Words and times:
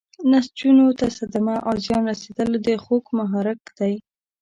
نسجونو 0.31 0.85
ته 0.99 1.05
صدمه 1.17 1.55
او 1.67 1.73
زیان 1.83 2.03
رسیدل 2.11 2.51
د 2.65 2.67
خوږ 2.83 3.05
محرک 3.17 3.61
دی. 3.79 3.93